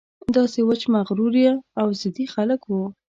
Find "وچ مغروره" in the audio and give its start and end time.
0.69-1.47